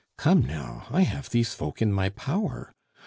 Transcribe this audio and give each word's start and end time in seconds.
"Come 0.17 0.47
now, 0.47 0.87
I 0.89 1.01
have 1.03 1.29
these 1.29 1.53
folk 1.53 1.79
in 1.79 1.93
my 1.93 2.09
power. 2.09 2.71